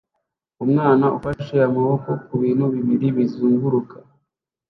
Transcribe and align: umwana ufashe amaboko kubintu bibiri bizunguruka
umwana 0.63 1.05
ufashe 1.17 1.55
amaboko 1.69 2.09
kubintu 2.27 2.65
bibiri 2.73 3.07
bizunguruka 3.17 3.95